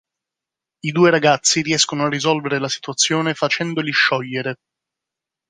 [0.79, 4.55] I due ragazzi riescono a risolvere la situazione facendoli sciogliere.